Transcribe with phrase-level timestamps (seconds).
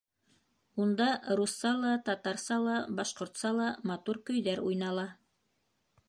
[0.83, 5.05] Унда русса ла, татарса ла, башҡортса ла матур көйҙәр уйнала.